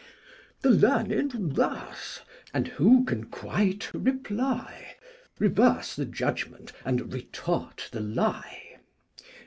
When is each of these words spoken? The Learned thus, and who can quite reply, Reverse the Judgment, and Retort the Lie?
The 0.61 0.71
Learned 0.71 1.53
thus, 1.53 2.21
and 2.55 2.69
who 2.69 3.03
can 3.03 3.25
quite 3.25 3.93
reply, 3.93 4.95
Reverse 5.37 5.95
the 5.95 6.05
Judgment, 6.05 6.71
and 6.83 7.13
Retort 7.13 7.87
the 7.91 7.99
Lie? 8.01 8.79